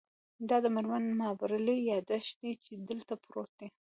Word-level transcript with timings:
دا 0.49 0.57
د 0.63 0.65
میرمن 0.75 1.03
مابرلي 1.21 1.77
یادښت 1.91 2.35
دی 2.41 2.53
چې 2.63 2.73
دلته 2.89 3.13
پروت 3.23 3.49
دی 3.59 3.67